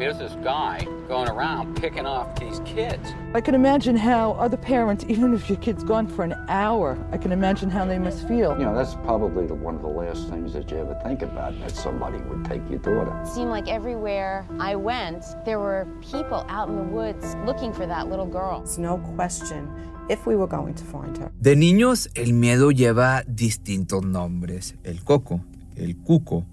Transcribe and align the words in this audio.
You 0.00 0.06
know, 0.06 0.14
here's 0.14 0.30
this 0.30 0.42
guy 0.42 0.86
going 1.08 1.28
around 1.28 1.76
picking 1.76 2.06
off 2.06 2.34
these 2.40 2.60
kids. 2.64 3.12
I 3.34 3.42
can 3.42 3.54
imagine 3.54 3.98
how 3.98 4.32
other 4.32 4.56
parents, 4.56 5.04
even 5.08 5.34
if 5.34 5.50
your 5.50 5.58
kid's 5.58 5.84
gone 5.84 6.06
for 6.06 6.24
an 6.24 6.34
hour, 6.48 6.96
I 7.12 7.18
can 7.18 7.32
imagine 7.32 7.68
how 7.68 7.84
they 7.84 7.98
must 7.98 8.26
feel. 8.26 8.58
You 8.58 8.64
know, 8.64 8.74
that's 8.74 8.94
probably 9.04 9.46
the, 9.46 9.54
one 9.54 9.74
of 9.74 9.82
the 9.82 9.88
last 9.88 10.30
things 10.30 10.54
that 10.54 10.70
you 10.70 10.78
ever 10.78 10.98
think 11.04 11.20
about, 11.20 11.52
that 11.60 11.72
somebody 11.72 12.16
would 12.16 12.46
take 12.46 12.62
your 12.70 12.78
daughter. 12.78 13.14
It 13.20 13.26
seemed 13.26 13.50
like 13.50 13.68
everywhere 13.68 14.46
I 14.58 14.74
went, 14.74 15.22
there 15.44 15.58
were 15.58 15.86
people 16.00 16.46
out 16.48 16.70
in 16.70 16.76
the 16.76 16.82
woods 16.82 17.36
looking 17.44 17.70
for 17.70 17.86
that 17.86 18.08
little 18.08 18.24
girl. 18.24 18.62
It's 18.62 18.78
no 18.78 18.96
question 19.16 19.68
if 20.08 20.26
we 20.26 20.34
were 20.34 20.48
going 20.48 20.72
to 20.76 20.84
find 20.84 21.14
her. 21.18 21.30
De 21.42 21.54
niños, 21.56 22.08
el 22.14 22.32
miedo 22.32 22.70
lleva 22.70 23.22
distintos 23.26 24.02
nombres. 24.02 24.76
El 24.82 25.04
coco, 25.04 25.42
el 25.76 25.98
cuco, 25.98 26.46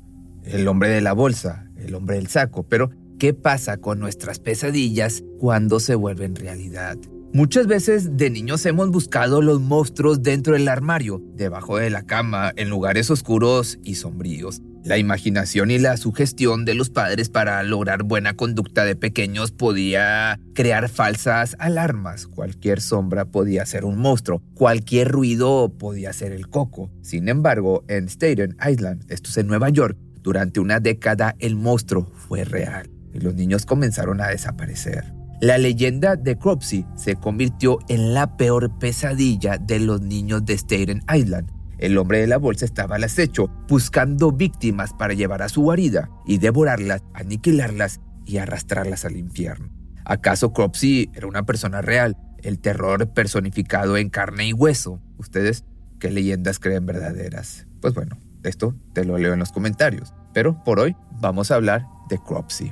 el 0.43 0.67
hombre 0.67 0.89
de 0.89 0.99
la 0.99 1.13
bolsa, 1.13 1.65
el 1.77 1.95
hombre 1.95 2.17
del 2.17 2.27
saco, 2.27 2.63
pero 2.63 2.89
¿Qué 3.19 3.33
pasa 3.33 3.77
con 3.77 3.99
nuestras 3.99 4.37
pesadillas 4.37 5.23
cuando 5.39 5.79
se 5.79 5.95
vuelven 5.95 6.35
realidad? 6.35 6.97
Muchas 7.33 7.65
veces 7.65 8.15
de 8.15 8.29
niños 8.29 8.63
hemos 8.67 8.91
buscado 8.91 9.41
los 9.41 9.59
monstruos 9.59 10.21
dentro 10.21 10.53
del 10.53 10.67
armario, 10.67 11.23
debajo 11.33 11.77
de 11.77 11.89
la 11.89 12.03
cama, 12.03 12.53
en 12.55 12.69
lugares 12.69 13.09
oscuros 13.09 13.79
y 13.83 13.95
sombríos. 13.95 14.61
La 14.83 14.99
imaginación 14.99 15.71
y 15.71 15.79
la 15.79 15.97
sugestión 15.97 16.63
de 16.63 16.75
los 16.75 16.91
padres 16.91 17.29
para 17.29 17.63
lograr 17.63 18.03
buena 18.03 18.35
conducta 18.35 18.85
de 18.85 18.95
pequeños 18.95 19.51
podía 19.51 20.39
crear 20.53 20.87
falsas 20.87 21.55
alarmas. 21.57 22.27
Cualquier 22.27 22.81
sombra 22.81 23.25
podía 23.25 23.65
ser 23.65 23.83
un 23.83 23.97
monstruo, 23.97 24.43
cualquier 24.53 25.09
ruido 25.09 25.73
podía 25.75 26.13
ser 26.13 26.33
el 26.33 26.49
coco. 26.49 26.91
Sin 27.01 27.29
embargo, 27.29 27.83
en 27.87 28.09
Staten 28.09 28.55
Island, 28.63 29.11
esto 29.11 29.31
es 29.31 29.37
en 29.37 29.47
Nueva 29.47 29.69
York, 29.69 29.97
durante 30.21 30.59
una 30.59 30.79
década 30.79 31.35
el 31.39 31.55
monstruo 31.55 32.11
fue 32.13 32.43
real 32.43 32.91
los 33.19 33.35
niños 33.35 33.65
comenzaron 33.65 34.21
a 34.21 34.27
desaparecer. 34.27 35.13
La 35.39 35.59
leyenda 35.59 36.15
de 36.15 36.35
Cropsey 36.35 36.85
se 36.95 37.15
convirtió 37.15 37.77
en 37.89 38.15
la 38.15 38.37
peor 38.37 38.79
pesadilla 38.79 39.57
de 39.57 39.79
los 39.79 40.01
niños 40.01 40.45
de 40.45 40.57
Staten 40.57 41.03
Island. 41.13 41.51
El 41.77 41.97
hombre 41.99 42.19
de 42.19 42.25
la 42.27 42.37
bolsa 42.37 42.65
estaba 42.65 42.95
al 42.95 43.03
acecho, 43.03 43.47
buscando 43.67 44.31
víctimas 44.31 44.93
para 44.93 45.13
llevar 45.13 45.43
a 45.43 45.49
su 45.49 45.61
guarida 45.61 46.09
y 46.25 46.39
devorarlas, 46.39 47.03
aniquilarlas 47.13 48.01
y 48.25 48.37
arrastrarlas 48.37 49.05
al 49.05 49.15
infierno. 49.15 49.69
¿Acaso 50.05 50.53
Cropsey 50.53 51.11
era 51.13 51.27
una 51.27 51.45
persona 51.45 51.83
real? 51.83 52.17
El 52.41 52.59
terror 52.59 53.13
personificado 53.13 53.97
en 53.97 54.09
carne 54.09 54.47
y 54.47 54.53
hueso. 54.53 55.01
¿Ustedes 55.17 55.65
qué 55.99 56.09
leyendas 56.09 56.57
creen 56.57 56.87
verdaderas? 56.87 57.67
Pues 57.79 57.93
bueno, 57.93 58.17
esto 58.43 58.73
te 58.93 59.05
lo 59.05 59.17
leo 59.19 59.33
en 59.33 59.39
los 59.39 59.51
comentarios. 59.51 60.13
Pero 60.37 60.53
por 60.63 60.79
hoy 60.79 60.95
vamos 61.19 61.49
a 61.49 61.55
hablar 61.55 61.87
de 62.09 62.19
Cropsey. 62.19 62.71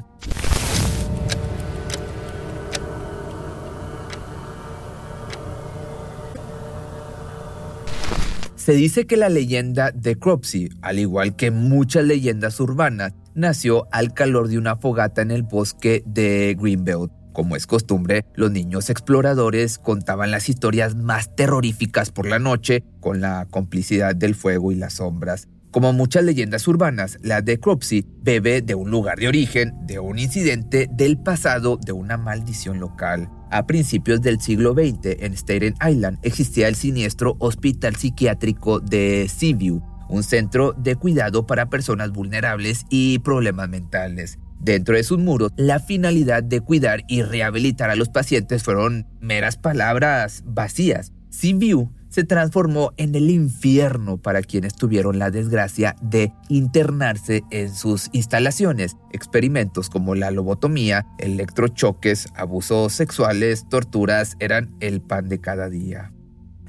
Se 8.55 8.73
dice 8.73 9.07
que 9.07 9.17
la 9.17 9.29
leyenda 9.29 9.89
de 9.89 10.19
Cropsey, 10.19 10.69
al 10.83 10.99
igual 10.99 11.35
que 11.35 11.49
muchas 11.49 12.05
leyendas 12.05 12.59
urbanas, 12.59 13.15
nació 13.33 13.87
al 13.91 14.13
calor 14.13 14.47
de 14.47 14.59
una 14.59 14.75
fogata 14.75 15.23
en 15.23 15.31
el 15.31 15.41
bosque 15.41 16.03
de 16.05 16.55
Greenbelt. 16.61 17.11
Como 17.33 17.55
es 17.55 17.65
costumbre, 17.65 18.25
los 18.35 18.51
niños 18.51 18.91
exploradores 18.91 19.79
contaban 19.79 20.29
las 20.29 20.49
historias 20.49 20.95
más 20.95 21.35
terroríficas 21.35 22.11
por 22.11 22.27
la 22.27 22.37
noche 22.37 22.83
con 22.99 23.21
la 23.21 23.47
complicidad 23.49 24.15
del 24.15 24.35
fuego 24.35 24.71
y 24.71 24.75
las 24.75 24.93
sombras. 24.93 25.47
Como 25.75 25.91
muchas 25.91 26.23
leyendas 26.23 26.69
urbanas, 26.69 27.17
la 27.21 27.41
de 27.41 27.59
Cropsey 27.59 28.05
bebe 28.21 28.61
de 28.61 28.75
un 28.75 28.91
lugar 28.91 29.19
de 29.19 29.27
origen, 29.27 29.73
de 29.85 29.99
un 29.99 30.17
incidente 30.17 30.87
del 30.89 31.17
pasado, 31.17 31.77
de 31.85 31.91
una 31.91 32.15
maldición 32.15 32.79
local. 32.79 33.29
A 33.51 33.67
principios 33.67 34.21
del 34.21 34.39
siglo 34.39 34.71
XX, 34.71 35.17
en 35.19 35.33
Staten 35.33 35.75
Island, 35.85 36.17
existía 36.21 36.69
el 36.69 36.75
siniestro 36.75 37.35
Hospital 37.39 37.97
Psiquiátrico 37.97 38.79
de 38.79 39.27
Seaview, 39.27 39.83
un 40.07 40.23
centro 40.23 40.71
de 40.77 40.95
cuidado 40.95 41.45
para 41.45 41.69
personas 41.69 42.13
vulnerables 42.13 42.85
y 42.89 43.19
problemas 43.19 43.67
mentales. 43.67 44.39
Dentro 44.61 44.95
de 44.95 45.03
sus 45.03 45.17
muros, 45.17 45.51
la 45.57 45.81
finalidad 45.81 46.41
de 46.41 46.61
cuidar 46.61 47.03
y 47.09 47.21
rehabilitar 47.21 47.89
a 47.89 47.97
los 47.97 48.07
pacientes 48.07 48.63
fueron 48.63 49.07
meras 49.19 49.57
palabras 49.57 50.41
vacías. 50.45 51.11
Seaview 51.31 51.91
se 52.15 52.23
transformó 52.23 52.93
en 52.95 53.13
el 53.13 53.29
infierno 53.29 54.15
para 54.15 54.41
quienes 54.41 54.73
tuvieron 54.73 55.19
la 55.19 55.31
desgracia 55.31 55.97
de 56.01 56.31
internarse 56.47 57.43
en 57.51 57.75
sus 57.75 58.07
instalaciones. 58.13 58.95
Experimentos 59.11 59.89
como 59.89 60.15
la 60.15 60.31
lobotomía, 60.31 61.05
electrochoques, 61.17 62.29
abusos 62.33 62.93
sexuales, 62.93 63.67
torturas 63.67 64.37
eran 64.39 64.73
el 64.79 65.01
pan 65.01 65.27
de 65.27 65.41
cada 65.41 65.67
día. 65.67 66.13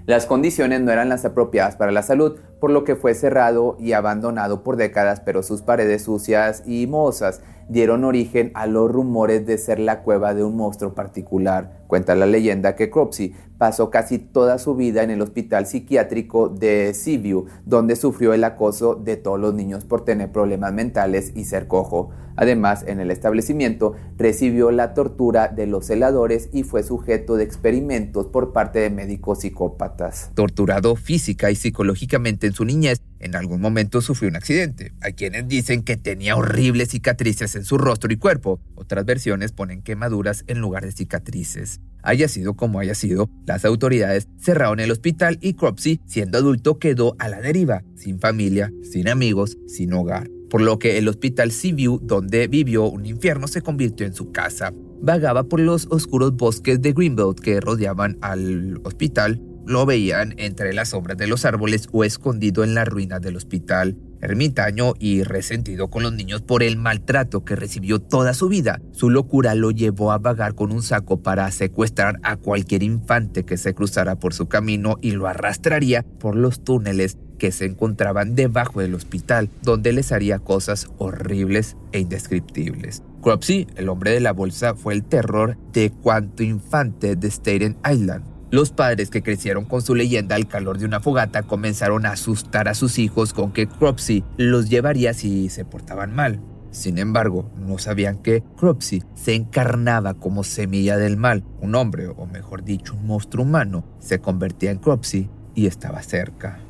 Las 0.05 0.27
condiciones 0.27 0.81
no 0.81 0.91
eran 0.91 1.09
las 1.09 1.25
apropiadas 1.25 1.77
para 1.77 1.93
la 1.93 2.03
salud, 2.03 2.41
por 2.61 2.73
lo 2.73 2.83
que 2.83 2.97
fue 2.97 3.15
cerrado 3.15 3.77
y 3.79 3.93
abandonado 3.93 4.65
por 4.65 4.77
décadas, 4.77 5.21
pero 5.21 5.45
sus 5.45 5.63
paredes 5.63 6.03
sucias 6.03 6.65
y 6.67 6.89
mohosas 6.89 7.41
dieron 7.69 8.05
origen 8.05 8.51
a 8.55 8.67
los 8.67 8.91
rumores 8.91 9.47
de 9.47 9.59
ser 9.59 9.79
la 9.79 10.03
cueva 10.03 10.35
de 10.35 10.45
un 10.45 10.57
monstruo 10.57 10.95
particular. 10.95 11.85
Cuenta 11.87 12.15
la 12.15 12.27
leyenda 12.27 12.77
que 12.77 12.91
Cropsey 12.91 13.35
pasó 13.59 13.91
casi 13.91 14.19
toda 14.19 14.59
su 14.59 14.75
vida 14.75 15.03
en 15.03 15.11
el 15.11 15.23
hospital 15.23 15.67
psiquiátrico 15.67 16.49
de 16.49 16.93
Seaview, 16.95 17.47
donde 17.65 17.97
sufrió 17.97 18.35
el 18.35 18.45
acoso 18.45 18.95
de 18.95 19.17
todos 19.17 19.41
los 19.41 19.55
niños 19.55 19.85
por 19.85 20.05
tener 20.05 20.31
problemas 20.31 20.73
mentales 20.73 21.33
y 21.35 21.45
ser 21.45 21.67
cojo. 21.67 22.11
Además, 22.37 22.85
en 22.87 23.01
el 23.01 23.11
establecimiento 23.11 23.95
recibió 24.19 24.71
la 24.71 24.93
tortura 24.93 25.49
de 25.49 25.67
los 25.67 25.87
celadores 25.87 26.51
y 26.53 26.65
fue 26.65 26.83
sujeto 26.83 27.37
de 27.37 27.45
experimentos 27.45 28.27
por 28.27 28.53
parte 28.53 28.79
de 28.81 28.91
médicos 28.91 29.41
psicópatas. 29.41 30.31
Torturado 30.35 30.97
física 30.97 31.51
y 31.51 31.57
psicológicamente 31.57 32.47
en 32.47 32.53
su 32.53 32.67
niñez, 32.67 33.01
en 33.21 33.35
algún 33.35 33.61
momento 33.61 34.01
sufrió 34.01 34.29
un 34.29 34.37
accidente. 34.37 34.93
Hay 35.01 35.15
quienes 35.15 35.49
dicen 35.49 35.83
que 35.83 35.97
tenía 35.97 36.37
horribles 36.37 36.91
cicatrices 36.91 37.55
en 37.57 37.65
su 37.65 37.79
rostro 37.79 38.13
y 38.13 38.17
cuerpo. 38.17 38.61
Otras 38.75 39.05
versiones 39.05 39.53
ponen 39.53 39.83
quemaduras 39.83 40.45
en 40.47 40.59
lugar 40.59 40.85
de 40.85 40.93
cicatrices. 40.93 41.81
Haya 42.03 42.29
sido 42.29 42.55
como 42.55 42.79
haya 42.79 42.95
sido, 42.95 43.29
las 43.47 43.65
autoridades 43.65 44.29
cerraron 44.39 44.79
el 44.79 44.93
hospital 44.93 45.39
y 45.41 45.55
Cropsey, 45.55 46.01
siendo 46.07 46.39
adulto, 46.39 46.79
quedó 46.79 47.17
a 47.19 47.29
la 47.29 47.41
deriva, 47.41 47.83
sin 47.97 48.21
familia, 48.21 48.73
sin 48.83 49.09
amigos, 49.09 49.59
sin 49.67 49.93
hogar. 49.93 50.31
Por 50.49 50.61
lo 50.61 50.79
que 50.79 50.99
el 50.99 51.09
hospital 51.09 51.51
Seaview, 51.51 51.99
donde 52.01 52.47
vivió 52.47 52.85
un 52.85 53.07
infierno, 53.07 53.49
se 53.49 53.63
convirtió 53.63 54.07
en 54.07 54.15
su 54.15 54.31
casa. 54.31 54.73
Vagaba 55.03 55.45
por 55.45 55.59
los 55.61 55.87
oscuros 55.91 56.37
bosques 56.37 56.81
de 56.81 56.93
Greenbelt 56.93 57.41
que 57.41 57.61
rodeaban 57.61 58.17
al 58.21 58.81
hospital, 58.85 59.41
lo 59.67 59.85
veían 59.85 60.35
entre 60.39 60.73
las 60.73 60.91
sombras 60.91 61.19
de 61.19 61.27
los 61.27 61.45
árboles 61.45 61.89
o 61.93 62.05
escondido 62.05 62.65
en 62.65 62.75
la 62.75 62.85
ruina 62.85 63.19
del 63.19 63.37
hospital. 63.37 63.97
Ermitaño 64.23 64.95
y 64.99 65.25
resentido 65.25 65.89
con 65.89 66.03
los 66.03 66.13
niños 66.13 66.41
por 66.41 66.63
el 66.63 66.77
maltrato 66.79 67.45
que 67.45 67.57
recibió 67.57 67.99
toda 67.99 68.33
su 68.33 68.49
vida, 68.49 68.81
su 68.93 69.11
locura 69.11 69.55
lo 69.55 69.71
llevó 69.71 70.11
a 70.11 70.19
vagar 70.19 70.55
con 70.55 70.73
un 70.73 70.83
saco 70.83 71.23
para 71.23 71.51
secuestrar 71.51 72.19
a 72.23 72.37
cualquier 72.37 72.83
infante 72.83 73.45
que 73.45 73.57
se 73.57 73.75
cruzara 73.75 74.19
por 74.19 74.33
su 74.33 74.49
camino 74.49 74.97
y 75.03 75.11
lo 75.13 75.27
arrastraría 75.27 76.03
por 76.03 76.35
los 76.35 76.65
túneles 76.65 77.19
que 77.39 77.53
se 77.53 77.67
encontraban 77.67 78.35
debajo 78.35 78.81
del 78.81 78.95
hospital, 78.95 79.51
donde 79.63 79.93
les 79.93 80.13
haría 80.13 80.39
cosas 80.39 80.89
horribles 80.97 81.77
e 81.93 82.01
indescriptibles. 82.01 83.03
Cropsey, 83.21 83.67
el 83.77 83.89
hombre 83.89 84.13
de 84.13 84.21
la 84.21 84.33
bolsa, 84.33 84.75
fue 84.75 84.95
el 84.95 85.05
terror 85.05 85.59
de 85.73 85.91
cuanto 85.91 86.43
infante 86.43 87.17
de 87.17 87.31
Staten 87.31 87.77
Island. 87.85 88.36
Los 88.51 88.71
padres 88.71 89.11
que 89.11 89.23
crecieron 89.23 89.65
con 89.65 89.83
su 89.83 89.97
leyenda 89.97 90.37
al 90.37 90.47
calor 90.47 90.79
de 90.79 90.85
una 90.85 91.01
fogata 91.01 91.43
comenzaron 91.43 92.07
a 92.07 92.13
asustar 92.13 92.69
a 92.69 92.75
sus 92.75 92.99
hijos 92.99 93.33
con 93.33 93.53
que 93.53 93.67
Cropsey 93.67 94.23
los 94.37 94.71
llevaría 94.71 95.15
si 95.15 95.49
se 95.49 95.65
portaban 95.65 96.15
mal. 96.15 96.41
Sin 96.71 96.99
embargo, 96.99 97.51
no 97.57 97.79
sabían 97.79 98.19
que 98.19 98.45
Cropsey 98.57 99.03
se 99.15 99.35
encarnaba 99.35 100.15
como 100.15 100.45
semilla 100.45 100.97
del 100.97 101.17
mal. 101.17 101.43
Un 101.61 101.75
hombre, 101.75 102.07
o 102.07 102.27
mejor 102.27 102.63
dicho, 102.63 102.95
un 102.95 103.07
monstruo 103.07 103.45
humano, 103.45 103.85
se 103.99 104.21
convertía 104.21 104.71
en 104.71 104.79
Cropsey 104.79 105.29
y 105.55 105.67
estaba 105.67 106.03
cerca. 106.03 106.61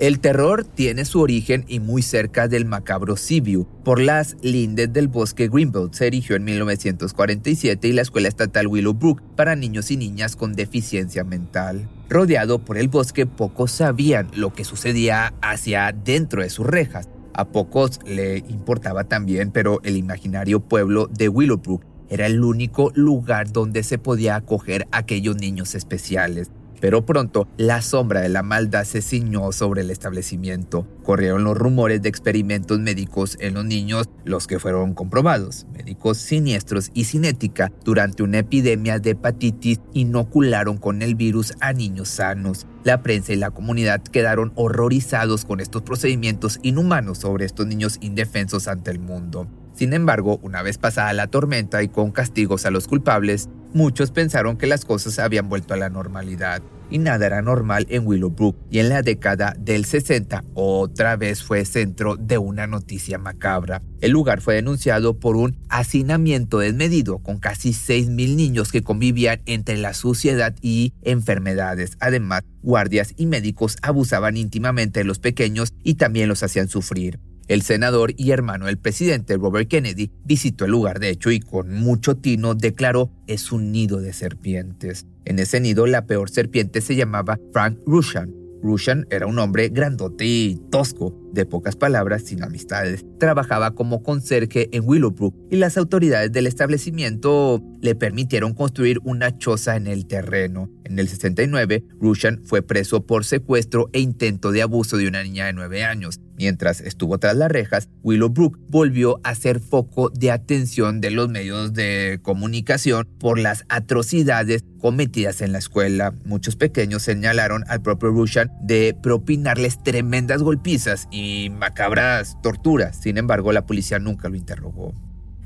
El 0.00 0.18
terror 0.18 0.64
tiene 0.64 1.04
su 1.04 1.20
origen 1.20 1.64
y 1.68 1.78
muy 1.78 2.02
cerca 2.02 2.48
del 2.48 2.64
macabro 2.64 3.16
Sibiu. 3.16 3.64
Por 3.84 4.00
las 4.00 4.36
lindes 4.42 4.92
del 4.92 5.06
bosque 5.06 5.48
Greenbelt 5.48 5.94
se 5.94 6.08
erigió 6.08 6.34
en 6.34 6.42
1947 6.42 7.86
y 7.86 7.92
la 7.92 8.02
escuela 8.02 8.26
estatal 8.26 8.66
Willowbrook 8.66 9.22
para 9.36 9.54
niños 9.54 9.92
y 9.92 9.96
niñas 9.96 10.34
con 10.34 10.54
deficiencia 10.54 11.22
mental. 11.22 11.88
Rodeado 12.08 12.58
por 12.64 12.76
el 12.76 12.88
bosque, 12.88 13.24
pocos 13.24 13.70
sabían 13.70 14.28
lo 14.34 14.52
que 14.52 14.64
sucedía 14.64 15.32
hacia 15.40 15.92
dentro 15.92 16.42
de 16.42 16.50
sus 16.50 16.66
rejas. 16.66 17.08
A 17.32 17.44
pocos 17.44 18.00
le 18.04 18.38
importaba 18.38 19.04
también, 19.04 19.52
pero 19.52 19.80
el 19.84 19.96
imaginario 19.96 20.58
pueblo 20.58 21.06
de 21.06 21.28
Willowbrook 21.28 21.84
era 22.08 22.26
el 22.26 22.42
único 22.42 22.90
lugar 22.96 23.52
donde 23.52 23.84
se 23.84 23.98
podía 23.98 24.34
acoger 24.34 24.88
a 24.90 24.98
aquellos 24.98 25.36
niños 25.36 25.76
especiales. 25.76 26.50
Pero 26.84 27.06
pronto 27.06 27.48
la 27.56 27.80
sombra 27.80 28.20
de 28.20 28.28
la 28.28 28.42
maldad 28.42 28.84
se 28.84 29.00
ciñó 29.00 29.52
sobre 29.52 29.80
el 29.80 29.90
establecimiento. 29.90 30.86
Corrieron 31.02 31.42
los 31.42 31.56
rumores 31.56 32.02
de 32.02 32.10
experimentos 32.10 32.78
médicos 32.78 33.38
en 33.40 33.54
los 33.54 33.64
niños, 33.64 34.10
los 34.26 34.46
que 34.46 34.58
fueron 34.58 34.92
comprobados. 34.92 35.64
Médicos 35.72 36.18
siniestros 36.18 36.90
y 36.92 37.04
sin 37.04 37.24
ética 37.24 37.72
durante 37.86 38.22
una 38.22 38.40
epidemia 38.40 38.98
de 38.98 39.12
hepatitis 39.12 39.80
inocularon 39.94 40.76
con 40.76 41.00
el 41.00 41.14
virus 41.14 41.54
a 41.60 41.72
niños 41.72 42.08
sanos. 42.08 42.66
La 42.82 43.02
prensa 43.02 43.32
y 43.32 43.36
la 43.36 43.50
comunidad 43.50 44.02
quedaron 44.02 44.52
horrorizados 44.54 45.46
con 45.46 45.60
estos 45.60 45.80
procedimientos 45.80 46.58
inhumanos 46.60 47.16
sobre 47.16 47.46
estos 47.46 47.66
niños 47.66 47.96
indefensos 48.02 48.68
ante 48.68 48.90
el 48.90 48.98
mundo. 48.98 49.48
Sin 49.72 49.94
embargo, 49.94 50.38
una 50.42 50.60
vez 50.60 50.76
pasada 50.76 51.14
la 51.14 51.28
tormenta 51.28 51.82
y 51.82 51.88
con 51.88 52.12
castigos 52.12 52.66
a 52.66 52.70
los 52.70 52.86
culpables, 52.86 53.48
muchos 53.72 54.10
pensaron 54.10 54.58
que 54.58 54.66
las 54.66 54.84
cosas 54.84 55.18
habían 55.18 55.48
vuelto 55.48 55.72
a 55.72 55.78
la 55.78 55.88
normalidad 55.88 56.62
y 56.90 56.98
nada 56.98 57.26
era 57.26 57.42
normal 57.42 57.86
en 57.88 58.06
Willowbrook 58.06 58.56
y 58.70 58.78
en 58.78 58.88
la 58.88 59.02
década 59.02 59.54
del 59.58 59.84
60 59.84 60.44
otra 60.54 61.16
vez 61.16 61.42
fue 61.42 61.64
centro 61.64 62.16
de 62.16 62.38
una 62.38 62.66
noticia 62.66 63.18
macabra. 63.18 63.82
El 64.00 64.12
lugar 64.12 64.40
fue 64.40 64.54
denunciado 64.56 65.18
por 65.18 65.36
un 65.36 65.56
hacinamiento 65.68 66.58
desmedido 66.58 67.18
con 67.18 67.38
casi 67.38 67.70
6.000 67.70 68.36
niños 68.36 68.70
que 68.70 68.82
convivían 68.82 69.40
entre 69.46 69.76
la 69.78 69.94
suciedad 69.94 70.54
y 70.60 70.92
enfermedades. 71.02 71.96
Además, 72.00 72.42
guardias 72.62 73.14
y 73.16 73.26
médicos 73.26 73.76
abusaban 73.82 74.36
íntimamente 74.36 75.00
de 75.00 75.04
los 75.04 75.18
pequeños 75.18 75.72
y 75.82 75.94
también 75.94 76.28
los 76.28 76.42
hacían 76.42 76.68
sufrir. 76.68 77.18
El 77.46 77.60
senador 77.62 78.14
y 78.16 78.30
hermano 78.30 78.66
del 78.66 78.78
presidente 78.78 79.36
Robert 79.36 79.68
Kennedy 79.68 80.10
visitó 80.24 80.64
el 80.64 80.70
lugar 80.70 80.98
de 80.98 81.10
hecho 81.10 81.30
y 81.30 81.40
con 81.40 81.74
mucho 81.74 82.16
tino 82.16 82.54
declaró 82.54 83.10
es 83.26 83.52
un 83.52 83.70
nido 83.70 84.00
de 84.00 84.14
serpientes. 84.14 85.06
En 85.26 85.38
ese 85.38 85.60
nido 85.60 85.86
la 85.86 86.06
peor 86.06 86.30
serpiente 86.30 86.80
se 86.80 86.96
llamaba 86.96 87.38
Frank 87.52 87.78
Rushan. 87.86 88.32
Rushan 88.62 89.06
era 89.10 89.26
un 89.26 89.38
hombre 89.38 89.68
grandote 89.68 90.24
y 90.24 90.60
tosco, 90.70 91.14
de 91.34 91.46
pocas 91.46 91.76
palabras, 91.76 92.22
sin 92.22 92.42
amistades. 92.42 93.04
Trabajaba 93.18 93.74
como 93.74 94.02
conserje 94.02 94.68
en 94.72 94.84
Willowbrook 94.86 95.34
y 95.50 95.56
las 95.56 95.76
autoridades 95.76 96.32
del 96.32 96.46
establecimiento 96.46 97.62
le 97.80 97.94
permitieron 97.94 98.54
construir 98.54 99.00
una 99.04 99.36
choza 99.36 99.76
en 99.76 99.86
el 99.86 100.06
terreno. 100.06 100.70
En 100.84 100.98
el 100.98 101.08
69, 101.08 101.84
Rushan 102.00 102.42
fue 102.44 102.62
preso 102.62 103.06
por 103.06 103.24
secuestro 103.24 103.90
e 103.92 104.00
intento 104.00 104.52
de 104.52 104.62
abuso 104.62 104.96
de 104.96 105.08
una 105.08 105.22
niña 105.22 105.46
de 105.46 105.52
9 105.52 105.84
años. 105.84 106.20
Mientras 106.36 106.80
estuvo 106.80 107.18
tras 107.18 107.36
las 107.36 107.50
rejas, 107.50 107.88
Willowbrook 108.02 108.58
volvió 108.68 109.20
a 109.22 109.34
ser 109.34 109.60
foco 109.60 110.10
de 110.10 110.30
atención 110.30 111.00
de 111.00 111.10
los 111.10 111.28
medios 111.28 111.72
de 111.74 112.18
comunicación 112.22 113.08
por 113.18 113.38
las 113.38 113.64
atrocidades 113.68 114.64
cometidas 114.80 115.40
en 115.40 115.52
la 115.52 115.58
escuela. 115.58 116.12
Muchos 116.24 116.56
pequeños 116.56 117.02
señalaron 117.02 117.64
al 117.68 117.82
propio 117.82 118.10
Rushan 118.10 118.50
de 118.60 118.96
propinarles 119.00 119.82
tremendas 119.82 120.42
golpizas 120.42 121.06
macabras 121.50 122.40
torturas. 122.42 122.96
Sin 123.00 123.18
embargo, 123.18 123.52
la 123.52 123.66
policía 123.66 123.98
nunca 123.98 124.28
lo 124.28 124.36
interrogó. 124.36 124.94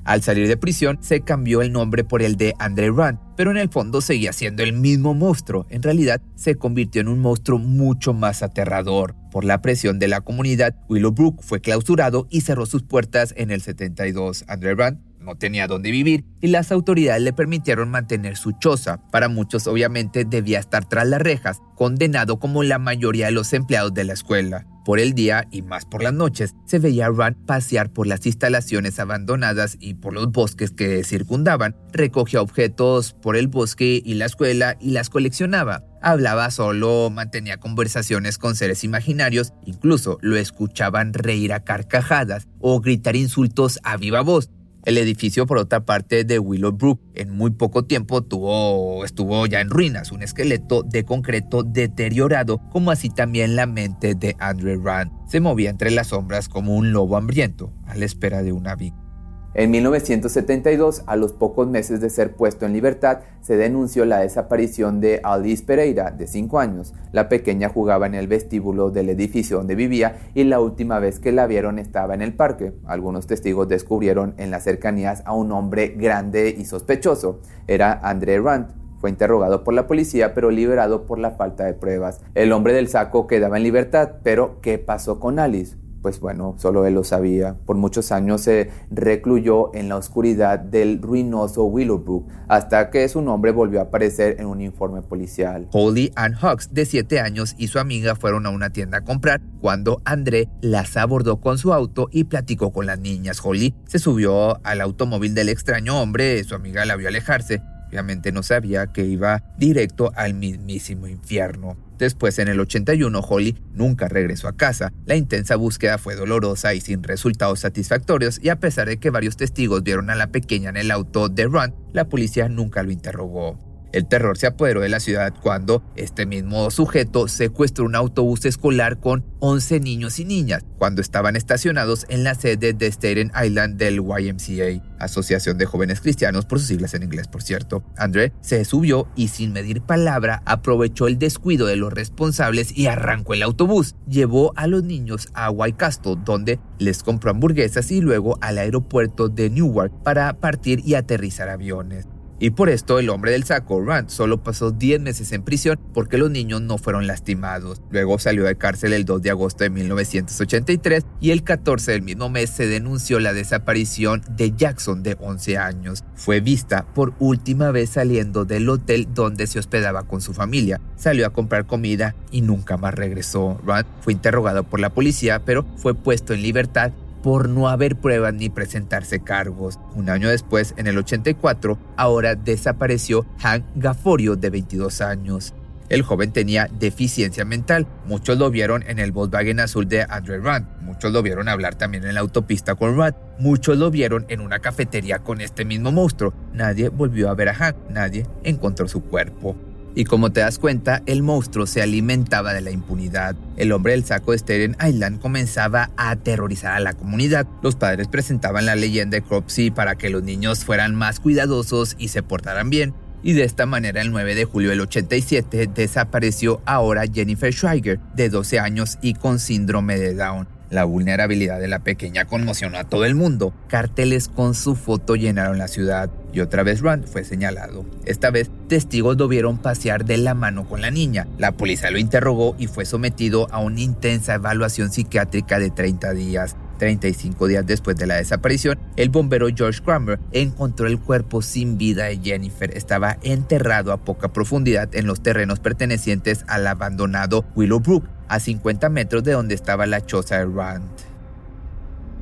Al 0.09 0.23
salir 0.23 0.49
de 0.49 0.57
prisión, 0.57 0.99
se 1.03 1.21
cambió 1.21 1.61
el 1.61 1.71
nombre 1.71 2.03
por 2.03 2.23
el 2.23 2.37
de 2.37 2.55
Andre 2.59 2.91
Rand, 2.91 3.19
pero 3.37 3.51
en 3.51 3.59
el 3.59 3.69
fondo 3.69 4.01
seguía 4.01 4.33
siendo 4.33 4.63
el 4.63 4.73
mismo 4.73 5.13
monstruo. 5.13 5.67
En 5.69 5.83
realidad, 5.83 6.23
se 6.35 6.55
convirtió 6.55 7.03
en 7.03 7.09
un 7.09 7.19
monstruo 7.19 7.59
mucho 7.59 8.15
más 8.15 8.43
aterrador. 8.43 9.15
Por 9.31 9.45
la 9.45 9.61
presión 9.61 9.99
de 9.99 10.09
la 10.09 10.23
comunidad, 10.23 10.75
Willowbrook 10.89 11.43
fue 11.43 11.61
clausurado 11.61 12.27
y 12.31 12.41
cerró 12.41 12.65
sus 12.65 12.83
puertas 12.83 13.35
en 13.37 13.51
el 13.51 13.61
72. 13.61 14.47
Andre 14.49 14.75
Rand 14.75 14.99
no 15.29 15.37
tenía 15.37 15.67
dónde 15.67 15.91
vivir 15.91 16.25
y 16.41 16.49
las 16.49 16.73
autoridades 16.73 17.23
le 17.23 17.33
permitieron 17.33 17.91
mantener 17.91 18.37
su 18.37 18.53
choza. 18.53 18.99
Para 19.11 19.29
muchos 19.29 19.67
obviamente 19.67 20.25
debía 20.25 20.59
estar 20.59 20.89
tras 20.89 21.07
las 21.07 21.21
rejas, 21.21 21.61
condenado 21.77 22.39
como 22.39 22.63
la 22.63 22.79
mayoría 22.79 23.27
de 23.27 23.33
los 23.33 23.53
empleados 23.53 23.93
de 23.93 24.05
la 24.05 24.15
escuela. 24.15 24.67
Por 24.87 25.01
el 25.01 25.13
día 25.13 25.47
y 25.51 25.61
más 25.61 25.85
por 25.85 26.03
las 26.03 26.15
noches, 26.15 26.55
se 26.65 26.79
veía 26.79 27.07
a 27.07 27.11
Rand 27.11 27.37
pasear 27.45 27.93
por 27.93 28.07
las 28.07 28.25
instalaciones 28.25 28.99
abandonadas 28.99 29.77
y 29.79 29.93
por 29.95 30.15
los 30.15 30.33
bosques 30.33 30.71
que 30.71 31.05
circundaban. 31.05 31.77
Recogía 31.93 32.41
objetos 32.41 33.13
por 33.13 33.37
el 33.37 33.49
bosque 33.49 34.01
y 34.03 34.15
la 34.15 34.25
escuela 34.25 34.79
y 34.81 34.93
las 34.93 35.11
coleccionaba. 35.11 35.85
Hablaba 36.01 36.51
solo, 36.51 37.11
mantenía 37.11 37.59
conversaciones 37.59 38.39
con 38.39 38.57
seres 38.57 38.83
imaginarios, 38.83 39.53
incluso 39.67 40.17
lo 40.23 40.37
escuchaban 40.39 41.13
reír 41.13 41.53
a 41.53 41.65
carcajadas 41.65 42.49
o 42.59 42.81
gritar 42.81 43.15
insultos 43.15 43.81
a 43.83 43.99
viva 43.99 44.23
voz. 44.23 44.49
El 44.89 44.97
edificio, 44.97 45.45
por 45.45 45.59
otra 45.59 45.85
parte, 45.85 46.25
de 46.25 46.39
Willowbrook, 46.39 46.99
en 47.15 47.29
muy 47.29 47.51
poco 47.51 47.85
tiempo 47.85 48.23
tuvo, 48.23 49.05
estuvo 49.05 49.45
ya 49.45 49.61
en 49.61 49.69
ruinas, 49.69 50.13
un 50.13 50.23
esqueleto 50.23 50.83
de 50.83 51.05
concreto 51.05 51.63
deteriorado, 51.63 52.63
como 52.71 52.91
así 52.91 53.11
también 53.11 53.55
la 53.55 53.67
mente 53.67 54.15
de 54.15 54.35
Andrew 54.39 54.83
Rand. 54.83 55.13
Se 55.29 55.41
movía 55.41 55.69
entre 55.69 55.91
las 55.91 56.07
sombras 56.07 56.49
como 56.49 56.75
un 56.75 56.93
lobo 56.93 57.19
hambriento, 57.19 57.71
a 57.87 57.97
la 57.97 58.07
espera 58.07 58.43
de 58.43 58.53
una 58.53 58.77
víctima. 58.77 59.08
En 59.55 59.71
1972, 59.71 61.05
a 61.07 61.17
los 61.17 61.33
pocos 61.33 61.67
meses 61.67 62.03
de 62.03 62.11
ser 62.11 62.35
puesto 62.35 62.67
en 62.67 62.75
libertad, 62.75 63.21
se 63.41 63.57
denunció 63.57 64.05
la 64.05 64.19
desaparición 64.19 65.01
de 65.01 65.21
Alice 65.25 65.65
Pereira, 65.65 66.11
de 66.11 66.27
5 66.27 66.59
años. 66.61 66.93
La 67.13 67.31
pequeña 67.31 67.71
jugaba 67.71 68.07
en 68.07 68.15
el 68.15 68.29
vestíbulo 68.29 68.91
del 68.91 69.09
edificio 69.09 69.57
donde 69.57 69.75
vivía 69.75 70.19
y 70.35 70.45
la 70.45 70.61
última 70.61 70.99
vez 70.99 71.19
que 71.19 71.33
la 71.33 71.47
vieron 71.47 71.79
estaba 71.79 72.13
en 72.13 72.21
el 72.21 72.35
parque. 72.35 72.75
Algunos 72.87 73.27
testigos 73.27 73.69
descubrieron 73.69 74.35
en 74.37 74.51
las 74.51 74.65
cercanías 74.65 75.23
a 75.25 75.33
un 75.33 75.51
hombre 75.51 75.95
grande 75.97 76.55
y 76.57 76.67
sospechoso. 76.67 77.41
Era 77.67 77.99
André 78.03 78.39
Rand, 78.39 78.69
fue 79.01 79.09
interrogado 79.09 79.65
por 79.65 79.73
la 79.73 79.87
policía 79.87 80.35
pero 80.35 80.51
liberado 80.51 81.07
por 81.07 81.19
la 81.19 81.31
falta 81.31 81.65
de 81.65 81.73
pruebas. 81.73 82.21
El 82.35 82.53
hombre 82.53 82.75
del 82.75 82.89
saco 82.89 83.27
quedaba 83.27 83.57
en 83.57 83.63
libertad, 83.63 84.17
pero 84.23 84.61
¿qué 84.61 84.79
pasó 84.79 85.19
con 85.19 85.39
Alice? 85.39 85.77
Pues 86.03 86.21
bueno, 86.21 86.55
solo 86.59 86.87
él 86.87 86.95
lo 86.95 87.05
sabía. 87.05 87.57
Por 87.67 87.77
muchos 87.77 88.13
años 88.13 88.43
se 88.43 88.71
recluyó 88.91 89.75
en 89.75 89.89
la 89.89 89.97
oscuridad 89.97 90.59
del 90.59 91.03
ruinoso 91.03 91.65
Willowbrook 91.65 92.29
hasta 92.49 92.91
que 92.91 93.09
su 93.09 93.23
nombre 93.23 93.53
volvió 93.53 93.81
a 93.81 93.85
aparecer 93.85 94.37
en 94.39 94.47
un 94.47 94.61
informe 94.61 95.03
policial. 95.03 95.69
Holly 95.73 96.13
Ann 96.17 96.35
Hawks, 96.35 96.73
de 96.73 96.87
7 96.87 97.21
años, 97.21 97.55
y 97.59 97.69
su 97.69 97.79
amiga 97.79 98.17
fueron 98.17 98.47
a 98.47 98.51
una 98.51 98.71
tienda 98.71 98.99
a 98.99 99.05
comprar 99.05 99.41
cuando 99.61 100.01
André 100.05 100.49
las 100.61 100.97
abordó 100.97 101.41
con 101.41 101.59
su 101.59 101.73
auto 101.73 102.09
y 102.11 102.25
platicó 102.25 102.73
con 102.73 102.87
las 102.87 102.99
niñas. 102.99 103.41
Holly 103.43 103.75
se 103.87 103.99
subió 103.99 104.65
al 104.65 104.81
automóvil 104.81 105.35
del 105.35 105.49
extraño 105.49 106.01
hombre, 106.01 106.43
su 106.45 106.55
amiga 106.55 106.85
la 106.85 106.97
vio 106.97 107.09
alejarse. 107.09 107.63
Obviamente 107.89 108.33
no 108.33 108.43
sabía 108.43 108.89
que 108.89 109.05
iba 109.05 109.43
directo 109.57 110.13
al 110.15 110.35
mismísimo 110.35 111.07
infierno. 111.07 111.77
Después, 111.99 112.39
en 112.39 112.49
el 112.49 112.61
81, 112.61 113.21
Holly 113.21 113.57
nunca 113.75 114.09
regresó 114.09 114.47
a 114.47 114.57
casa. 114.57 114.93
La 115.05 115.17
intensa 115.17 115.57
búsqueda 115.57 115.99
fue 115.99 116.15
dolorosa 116.15 116.75
y 116.75 116.81
sin 116.81 117.03
resultados 117.03 117.61
satisfactorios, 117.61 118.39
y 118.43 118.51
a 118.51 118.61
pesar 118.61 118.89
de 118.89 118.99
que 118.99 119.11
varios 119.11 119.37
testigos 119.37 119.83
vieron 119.83 120.09
a 120.11 120.15
la 120.15 120.29
pequeña 120.29 120.71
en 120.71 120.77
el 120.77 120.91
auto 120.91 121.29
de 121.29 121.45
Run, 121.45 121.75
la 121.93 122.09
policía 122.09 122.49
nunca 122.49 122.83
lo 122.83 122.93
interrogó. 122.93 123.68
El 123.93 124.07
terror 124.07 124.37
se 124.37 124.47
apoderó 124.47 124.81
de 124.81 124.89
la 124.89 125.01
ciudad 125.01 125.33
cuando 125.43 125.83
este 125.97 126.27
mismo 126.27 126.71
sujeto 126.71 127.27
secuestró 127.27 127.87
un 127.87 127.95
autobús 127.95 128.45
escolar 128.45 129.01
con 129.01 129.25
11 129.41 129.81
niños 129.81 130.19
y 130.19 130.25
niñas 130.25 130.65
cuando 130.77 131.01
estaban 131.01 131.37
estacionados 131.37 132.05
en 132.09 132.23
la 132.25 132.35
sede 132.35 132.73
de 132.75 132.87
Staten 132.87 133.33
Island 133.43 133.77
del 133.77 133.97
YMCA, 133.97 134.83
Asociación 134.99 135.59
de 135.59 135.67
Jóvenes 135.67 136.01
Cristianos 136.01 136.45
por 136.45 136.59
sus 136.59 136.69
siglas 136.69 136.95
en 136.95 137.03
inglés, 137.05 137.29
por 137.29 137.43
cierto. 137.43 137.83
André 137.97 138.33
se 138.41 138.65
subió 138.65 139.09
y 139.17 139.29
sin 139.29 139.53
medir 139.53 139.81
palabra 139.81 140.43
aprovechó 140.45 141.07
el 141.07 141.19
descuido 141.19 141.67
de 141.67 141.77
los 141.77 141.93
responsables 141.93 142.77
y 142.77 142.89
arrancó 142.89 143.35
el 143.35 143.43
autobús. 143.43 143.95
Llevó 144.07 144.53
a 144.57 144.67
los 144.67 144.85
niños 144.85 145.29
a 145.35 145.51
White 145.51 145.79
Castle, 145.79 146.17
donde 146.25 146.61
les 146.79 147.03
compró 147.03 147.31
hamburguesas 147.31 147.91
y 147.91 148.01
luego 148.01 148.39
al 148.41 148.59
aeropuerto 148.59 149.29
de 149.29 149.51
Newark 149.51 149.93
para 150.03 150.35
partir 150.35 150.81
y 150.85 150.95
aterrizar 150.95 151.49
aviones. 151.49 152.07
Y 152.41 152.51
por 152.51 152.69
esto 152.69 153.01
el 153.01 153.11
hombre 153.11 153.33
del 153.33 153.45
saco, 153.45 153.85
Rand, 153.85 154.11
solo 154.11 154.43
pasó 154.45 154.71
10 154.71 155.01
meses 155.01 155.33
en 155.33 155.43
prisión 155.43 155.81
porque 155.93 156.19
los 156.19 156.31
niños 156.31 156.63
no 156.63 156.79
fueron 156.79 157.09
lastimados. 157.09 157.83
Luego 157.91 158.19
salió 158.21 158.45
de 158.45 158.57
cárcel 158.57 158.93
el 158.93 159.05
2 159.05 159.23
de 159.23 159.31
agosto 159.31 159.65
de 159.65 159.71
1983 159.71 161.05
y 161.21 161.31
el 161.31 161.43
14 161.43 161.93
del 161.93 162.03
mismo 162.03 162.29
mes 162.29 162.51
se 162.51 162.69
denunció 162.69 163.19
la 163.19 163.33
desaparición 163.33 164.23
de 164.31 164.53
Jackson 164.53 165.03
de 165.03 165.17
11 165.19 165.59
años. 165.59 166.05
Fue 166.15 166.41
vista 166.41 166.87
por 166.95 167.13
última 167.19 167.73
vez 167.73 167.91
saliendo 167.91 168.45
del 168.45 168.69
hotel 168.69 169.09
donde 169.13 169.49
se 169.49 169.59
hospedaba 169.59 170.05
con 170.05 170.21
su 170.21 170.33
familia. 170.33 170.81
Salió 170.95 171.27
a 171.27 171.31
comprar 171.31 171.67
comida 171.67 172.15
y 172.31 172.43
nunca 172.43 172.77
más 172.77 172.95
regresó. 172.95 173.61
Rand 173.67 173.87
fue 174.01 174.13
interrogado 174.13 174.63
por 174.63 174.79
la 174.79 174.91
policía 174.91 175.43
pero 175.45 175.67
fue 175.77 175.95
puesto 175.95 176.35
en 176.35 176.43
libertad 176.43 176.93
por 177.23 177.49
no 177.49 177.69
haber 177.69 177.97
pruebas 177.97 178.35
ni 178.35 178.49
presentarse 178.49 179.21
cargos. 179.21 179.79
Un 179.95 180.11
año 180.11 180.29
después, 180.29 180.75
en 180.77 180.87
el 180.87 180.99
84, 180.99 181.79
ahora 181.97 182.35
desapareció 182.35 183.27
Hank 183.39 183.65
Gaforio 183.77 184.37
de 184.37 184.51
22 184.51 185.01
años. 185.01 185.55
El 185.89 186.03
joven 186.03 186.33
tenía 186.33 186.69
deficiencia 186.79 187.45
mental. 187.47 187.87
Muchos 188.05 188.39
lo 188.39 188.51
vieron 188.51 188.85
en 188.87 188.99
el 188.99 189.11
Volkswagen 189.11 189.59
azul 189.61 189.89
de 189.89 190.03
Andrew 190.03 190.43
Rand. 190.43 190.67
Muchos 190.83 191.13
lo 191.13 191.23
vieron 191.23 191.49
hablar 191.49 191.77
también 191.77 192.05
en 192.05 192.15
la 192.15 192.21
autopista 192.21 192.75
con 192.75 192.97
Rand. 192.97 193.17
Muchos 193.39 193.79
lo 193.79 193.91
vieron 193.91 194.27
en 194.29 194.41
una 194.41 194.59
cafetería 194.59 195.21
con 195.21 195.41
este 195.41 195.65
mismo 195.65 195.91
monstruo. 195.91 196.35
Nadie 196.53 196.91
volvió 196.91 197.31
a 197.31 197.35
ver 197.35 197.49
a 197.49 197.55
Hank. 197.55 197.77
Nadie 197.89 198.27
encontró 198.43 198.87
su 198.87 199.03
cuerpo. 199.03 199.57
Y 199.99 200.05
como 200.05 200.31
te 200.31 200.39
das 200.39 200.61
cuenta, 200.61 201.03
el 201.07 201.25
monstruo 201.25 201.67
se 201.67 201.83
alimentaba 201.83 202.55
de 202.55 202.61
la 202.61 202.71
impunidad. 202.71 203.35
El 203.57 203.73
hombre 203.73 203.95
del 203.95 204.05
saco 204.05 204.31
de 204.31 204.39
Staten 204.39 204.77
Island 204.81 205.19
comenzaba 205.19 205.91
a 205.97 206.11
aterrorizar 206.11 206.75
a 206.75 206.79
la 206.79 206.93
comunidad. 206.93 207.49
Los 207.65 207.75
padres 207.75 208.07
presentaban 208.07 208.65
la 208.65 208.77
leyenda 208.77 209.17
de 209.17 209.23
Cropsey 209.23 209.73
para 209.73 209.97
que 209.97 210.09
los 210.09 210.23
niños 210.23 210.65
fueran 210.65 210.95
más 210.95 211.19
cuidadosos 211.19 211.97
y 211.99 212.09
se 212.09 212.23
portaran 212.23 212.71
bien. 212.71 212.95
Y 213.25 213.33
de 213.33 213.43
esta 213.43 213.67
manera, 213.67 214.01
el 214.01 214.13
9 214.13 214.37
de 214.37 214.45
julio 214.45 214.71
del 214.71 214.83
87 214.83 215.69
desapareció 215.75 216.63
ahora 216.65 217.03
Jennifer 217.13 217.53
Schweiger, 217.53 217.99
de 218.15 218.29
12 218.29 218.61
años 218.61 218.99
y 219.03 219.15
con 219.15 219.41
síndrome 219.41 219.99
de 219.99 220.15
Down. 220.15 220.58
La 220.71 220.85
vulnerabilidad 220.85 221.61
de 221.61 221.69
la 221.69 221.79
pequeña 221.79 222.27
conmocionó 222.27 222.79
a 222.79 222.85
todo 222.85 223.05
el 223.07 223.15
mundo. 223.15 223.55
Carteles 223.69 224.29
con 224.29 224.55
su 224.55 224.77
foto 224.77 225.17
llenaron 225.17 225.59
la 225.59 225.69
ciudad 225.69 226.11
y 226.33 226.41
otra 226.41 226.63
vez 226.63 226.83
Rand 226.83 227.07
fue 227.07 227.25
señalado. 227.25 227.87
Esta 228.05 228.31
vez, 228.31 228.51
testigos 228.69 229.17
lo 229.17 229.29
vieron 229.29 229.59
pasear 229.59 230.05
de 230.05 230.19
la 230.19 230.35
mano 230.35 230.69
con 230.69 230.83
la 230.83 230.91
niña. 230.91 231.27
La 231.39 231.53
policía 231.53 231.91
lo 231.91 231.99
interrogó 231.99 232.55
y 232.59 232.67
fue 232.67 232.85
sometido 232.85 233.49
a 233.51 233.61
una 233.61 233.81
intensa 233.81 234.35
evaluación 234.35 234.93
psiquiátrica 234.93 235.59
de 235.59 235.71
30 235.71 236.13
días. 236.13 236.57
35 236.79 237.49
días 237.49 237.67
después 237.67 237.97
de 237.97 238.07
la 238.07 238.17
desaparición, 238.17 238.79
el 238.97 239.09
bombero 239.11 239.49
George 239.55 239.83
Kramer 239.83 240.21
encontró 240.33 240.87
el 240.87 241.01
cuerpo 241.01 241.43
sin 241.43 241.77
vida 241.77 242.05
de 242.05 242.19
Jennifer. 242.19 242.77
Estaba 242.77 243.19
enterrado 243.23 243.93
a 243.93 244.05
poca 244.05 244.33
profundidad 244.33 244.95
en 244.95 245.07
los 245.07 245.23
terrenos 245.23 245.59
pertenecientes 245.59 246.45
al 246.47 246.67
abandonado 246.67 247.45
Willowbrook, 247.57 248.05
a 248.29 248.41
50 248.41 248.89
metros 248.89 249.25
de 249.25 249.33
donde 249.33 249.55
estaba 249.55 249.87
la 249.87 250.05
choza 250.05 250.39
de 250.39 250.47
Rand. 250.47 250.89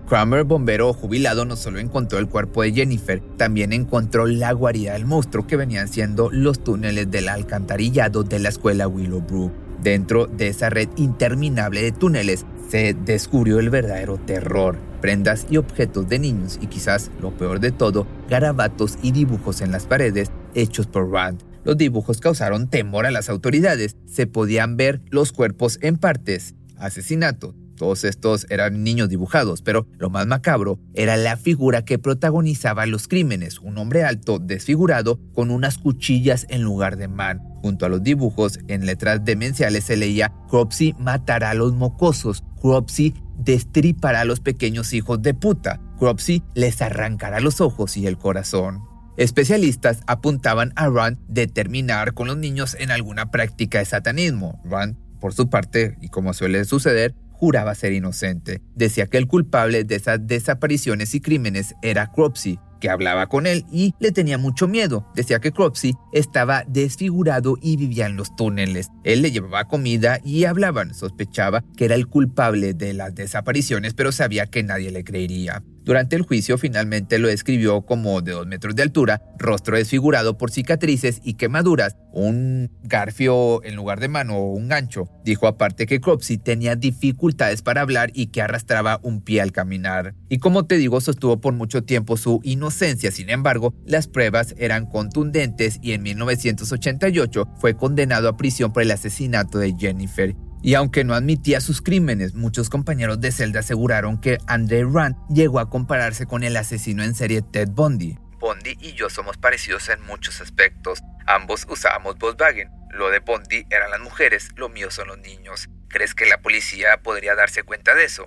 Kramer, 0.08 0.44
bombero 0.44 0.92
jubilado, 0.92 1.44
no 1.44 1.56
solo 1.56 1.80
encontró 1.80 2.20
el 2.20 2.28
cuerpo 2.28 2.62
de 2.62 2.72
Jennifer, 2.72 3.20
también 3.36 3.72
encontró 3.72 4.26
la 4.26 4.52
guarida 4.52 4.92
del 4.92 5.04
monstruo 5.04 5.48
que 5.48 5.56
venían 5.56 5.88
siendo 5.88 6.30
los 6.30 6.62
túneles 6.62 7.10
del 7.10 7.28
alcantarillado 7.28 8.22
de 8.22 8.38
la 8.38 8.50
escuela 8.50 8.86
Willowbrook. 8.86 9.52
Dentro 9.82 10.26
de 10.26 10.48
esa 10.48 10.70
red 10.70 10.88
interminable 10.96 11.82
de 11.82 11.90
túneles 11.90 12.46
se 12.68 12.94
descubrió 12.94 13.58
el 13.58 13.70
verdadero 13.70 14.16
terror, 14.18 14.78
prendas 15.00 15.46
y 15.50 15.56
objetos 15.56 16.08
de 16.08 16.20
niños 16.20 16.58
y 16.60 16.68
quizás 16.68 17.10
lo 17.20 17.32
peor 17.36 17.58
de 17.58 17.72
todo, 17.72 18.06
garabatos 18.28 18.98
y 19.02 19.10
dibujos 19.10 19.60
en 19.60 19.72
las 19.72 19.86
paredes 19.86 20.30
hechos 20.54 20.86
por 20.86 21.10
Rand. 21.10 21.45
Los 21.66 21.76
dibujos 21.76 22.20
causaron 22.20 22.70
temor 22.70 23.06
a 23.06 23.11
las 23.11 23.28
autoridades, 23.28 23.96
se 24.06 24.28
podían 24.28 24.76
ver 24.76 25.02
los 25.11 25.32
cuerpos 25.32 25.80
en 25.82 25.96
partes, 25.96 26.54
asesinato, 26.76 27.56
todos 27.76 28.04
estos 28.04 28.46
eran 28.50 28.85
niños 28.85 29.08
dibujados, 29.08 29.62
pero 29.62 29.88
lo 29.99 30.08
más 30.08 30.28
macabro 30.28 30.78
era 30.94 31.16
la 31.16 31.37
figura 31.37 31.85
que 31.85 31.99
protagonizaba 31.99 32.87
los 32.87 33.08
crímenes, 33.08 33.58
un 33.58 33.78
hombre 33.78 34.04
alto, 34.04 34.38
desfigurado, 34.38 35.18
con 35.35 35.50
unas 35.50 35.76
cuchillas 35.78 36.46
en 36.50 36.62
lugar 36.62 36.96
de 36.96 37.08
man. 37.08 37.42
Junto 37.62 37.85
a 37.85 37.88
los 37.88 38.04
dibujos, 38.04 38.61
en 38.68 38.87
letras 38.87 39.25
demenciales 39.25 39.82
se 39.82 39.96
leía 39.96 40.32
Cropsy 40.49 40.94
matará 41.00 41.50
a 41.50 41.54
los 41.54 41.75
mocosos, 41.75 42.44
Cropsy 42.62 43.12
destripará 43.38 44.20
a 44.20 44.25
los 44.25 44.38
pequeños 44.38 44.92
hijos 44.92 45.20
de 45.20 45.35
puta, 45.35 45.80
Cropsy 45.99 46.44
les 46.54 46.80
arrancará 46.80 47.40
los 47.40 47.61
ojos 47.61 47.96
y 47.96 48.06
el 48.06 48.18
corazón. 48.18 48.95
Especialistas 49.16 50.00
apuntaban 50.06 50.73
a 50.76 50.88
Rand 50.90 51.18
de 51.26 51.46
terminar 51.46 52.12
con 52.12 52.26
los 52.26 52.37
niños 52.37 52.76
en 52.78 52.90
alguna 52.90 53.30
práctica 53.30 53.78
de 53.78 53.87
satanismo. 53.87 54.61
Rand, 54.64 54.96
por 55.20 55.32
su 55.32 55.49
parte, 55.49 55.96
y 56.02 56.08
como 56.08 56.35
suele 56.35 56.64
suceder, 56.66 57.14
juraba 57.32 57.75
ser 57.75 57.92
inocente. 57.92 58.61
Decía 58.75 59.06
que 59.06 59.16
el 59.16 59.26
culpable 59.26 59.85
de 59.85 59.94
esas 59.94 60.26
desapariciones 60.26 61.14
y 61.14 61.20
crímenes 61.20 61.75
era 61.82 62.12
Cropsey, 62.12 62.58
que 62.80 62.90
hablaba 62.90 63.28
con 63.28 63.47
él 63.47 63.64
y 63.71 63.95
le 63.99 64.12
tenía 64.12 64.38
mucho 64.38 64.68
miedo. 64.68 65.06
Decía 65.14 65.40
que 65.40 65.52
Cropsey 65.52 65.95
estaba 66.12 66.64
desfigurado 66.66 67.56
y 67.61 67.76
vivía 67.76 68.06
en 68.06 68.16
los 68.16 68.35
túneles. 68.37 68.88
Él 69.04 69.23
le 69.23 69.30
llevaba 69.30 69.66
comida 69.66 70.21
y 70.25 70.45
hablaban. 70.45 70.95
Sospechaba 70.95 71.64
que 71.76 71.87
era 71.87 71.95
el 71.95 72.06
culpable 72.06 72.75
de 72.75 72.95
las 72.95 73.14
desapariciones, 73.14 73.95
pero 73.95 74.12
sabía 74.12 74.47
que 74.47 74.62
nadie 74.62 74.90
le 74.90 75.04
creería. 75.04 75.62
Durante 75.87 76.16
el 76.16 76.23
juicio 76.23 76.59
finalmente 76.59 77.21
lo 77.21 77.28
describió 77.28 77.83
como 77.83 78.21
de 78.21 78.33
dos 78.33 78.45
metros 78.45 78.75
de 78.75 78.83
altura, 78.83 79.23
rostro 79.38 79.76
desfigurado 79.76 80.37
por 80.37 80.50
cicatrices 80.50 81.21
y 81.23 81.35
quemaduras, 81.35 81.95
un 82.12 82.73
garfio 82.83 83.62
en 83.62 83.76
lugar 83.76 84.00
de 84.00 84.09
mano 84.09 84.37
o 84.37 84.52
un 84.52 84.66
gancho. 84.66 85.09
Dijo 85.25 85.47
aparte 85.47 85.87
que 85.87 86.00
Cropsey 86.00 86.38
tenía 86.38 86.75
dificultades 86.75 87.62
para 87.62 87.83
hablar 87.83 88.11
y 88.14 88.28
que 88.28 88.42
arrastraba 88.42 88.99
un 89.04 89.21
pie 89.21 89.40
al 89.40 89.52
caminar. 89.52 90.16
Y 90.28 90.38
como 90.38 90.66
te 90.66 90.76
digo, 90.76 91.00
sostuvo 91.00 91.40
por 91.40 91.54
mucho 91.54 91.85
tiempo 91.85 92.16
su 92.16 92.40
inocencia. 92.42 92.65
Sin 93.12 93.30
embargo, 93.30 93.75
las 93.85 94.08
pruebas 94.08 94.54
eran 94.58 94.87
contundentes 94.87 95.78
y 95.82 95.92
en 95.92 96.02
1988 96.02 97.49
fue 97.58 97.76
condenado 97.76 98.28
a 98.28 98.37
prisión 98.37 98.73
por 98.73 98.82
el 98.82 98.90
asesinato 98.90 99.58
de 99.58 99.75
Jennifer 99.78 100.35
y 100.66 100.75
aunque 100.75 101.04
no 101.04 101.14
admitía 101.14 101.61
sus 101.61 101.80
crímenes, 101.80 102.35
muchos 102.35 102.70
compañeros 102.70 103.20
de 103.20 103.30
celda 103.30 103.61
aseguraron 103.61 104.20
que 104.20 104.38
Andre 104.49 104.85
Rand 104.85 105.14
llegó 105.28 105.61
a 105.61 105.70
compararse 105.70 106.26
con 106.26 106.42
el 106.42 106.56
asesino 106.56 107.04
en 107.04 107.14
serie 107.14 107.40
Ted 107.42 107.68
Bundy. 107.68 108.18
Bundy 108.40 108.76
y 108.80 108.92
yo 108.94 109.08
somos 109.08 109.37
parecidos 109.37 109.88
en 109.90 110.02
muchos 110.02 110.40
aspectos. 110.40 110.99
Ambos 111.26 111.68
usábamos 111.70 112.18
Volkswagen. 112.18 112.68
Lo 112.90 113.11
de 113.11 113.20
Bundy 113.20 113.64
eran 113.70 113.92
las 113.92 114.00
mujeres, 114.00 114.49
lo 114.56 114.68
mío 114.68 114.90
son 114.90 115.06
los 115.06 115.18
niños. 115.18 115.68
¿Crees 115.88 116.14
que 116.14 116.26
la 116.26 116.40
policía 116.42 117.00
podría 117.00 117.37
darse 117.37 117.62
cuenta 117.62 117.94
de 117.94 118.04
eso? 118.04 118.26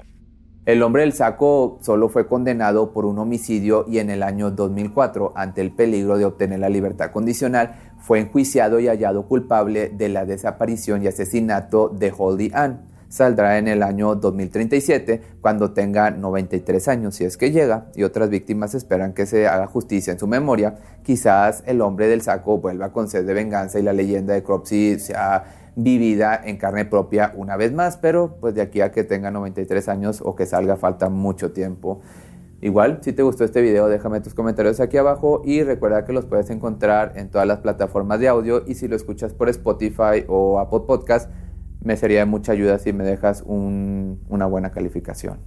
El 0.70 0.84
hombre 0.84 1.02
del 1.02 1.14
saco 1.14 1.80
solo 1.82 2.10
fue 2.10 2.28
condenado 2.28 2.92
por 2.92 3.08
un 3.08 3.18
homicidio 3.18 3.86
y 3.88 3.98
en 3.98 4.12
el 4.12 4.22
año 4.22 4.52
2004, 4.52 5.34
ante 5.36 5.62
el 5.62 5.72
peligro 5.72 6.16
de 6.20 6.26
obtener 6.26 6.60
la 6.60 6.70
libertad 6.70 7.10
condicional, 7.10 7.74
fue 7.98 8.20
enjuiciado 8.20 8.80
y 8.80 8.88
hallado 8.88 9.24
culpable 9.24 9.90
de 9.90 10.10
la 10.10 10.26
desaparición 10.26 11.02
y 11.02 11.08
asesinato 11.08 11.90
de 11.90 12.14
Holly 12.16 12.52
Ann. 12.54 12.82
Saldrá 13.10 13.58
en 13.58 13.68
el 13.68 13.82
año 13.82 14.14
2037 14.14 15.22
cuando 15.42 15.72
tenga 15.72 16.12
93 16.12 16.88
años, 16.88 17.16
si 17.16 17.26
es 17.26 17.38
que 17.38 17.52
llega, 17.52 17.88
y 17.96 18.04
otras 18.04 18.30
víctimas 18.30 18.76
esperan 18.76 19.14
que 19.14 19.26
se 19.26 19.48
haga 19.48 19.66
justicia 19.66 20.14
en 20.14 20.20
su 20.20 20.28
memoria. 20.28 20.76
Quizás 21.04 21.64
el 21.66 21.82
hombre 21.82 22.08
del 22.08 22.22
saco 22.22 22.60
vuelva 22.60 22.94
con 22.94 23.08
sed 23.08 23.26
de 23.26 23.34
venganza 23.34 23.80
y 23.80 23.84
la 23.84 23.94
leyenda 23.94 24.36
de 24.36 24.44
Cropsey 24.44 25.00
sea 25.00 25.72
vivida 25.76 26.40
en 26.44 26.58
carne 26.58 26.86
propia 26.86 27.34
una 27.36 27.58
vez 27.58 27.74
más, 27.74 27.98
pero 27.98 28.38
pues 28.40 28.54
de 28.54 28.62
aquí 28.62 28.82
a 28.82 28.92
que 28.92 29.04
tenga 29.04 29.32
93 29.32 29.90
años 29.90 30.22
o 30.24 30.36
que 30.36 30.46
salga 30.46 30.78
falta 30.78 31.10
mucho 31.10 31.52
tiempo. 31.52 32.02
Igual, 32.62 33.00
si 33.02 33.14
te 33.14 33.24
gustó 33.24 33.46
este 33.46 33.62
video, 33.62 33.88
déjame 33.88 34.20
tus 34.20 34.34
comentarios 34.34 34.82
aquí 34.82 34.98
abajo 34.98 35.42
y 35.46 35.64
recuerda 35.64 36.04
que 36.04 36.12
los 36.12 36.26
puedes 36.26 36.50
encontrar 36.50 37.14
en 37.16 37.30
todas 37.30 37.48
las 37.48 37.60
plataformas 37.60 38.20
de 38.20 38.28
audio 38.28 38.64
y 38.68 38.76
si 38.76 38.90
lo 38.90 38.98
escuchas 38.98 39.34
por 39.34 39.48
Spotify 39.48 40.26
o 40.28 40.60
Apple 40.60 40.82
Podcast, 40.86 41.32
me 41.82 41.98
sería 41.98 42.20
de 42.20 42.26
mucha 42.26 42.52
ayuda 42.52 42.78
si 42.80 42.94
me 42.94 43.04
dejas 43.04 43.44
una 43.46 44.46
buena 44.46 44.72
calificación. 44.72 45.40